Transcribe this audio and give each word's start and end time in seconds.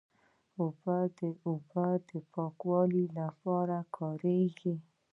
اوبه 0.59 0.97
د 2.07 2.09
پاکوالي 2.33 3.05
لپاره 3.17 3.77
کارېږي. 3.97 4.75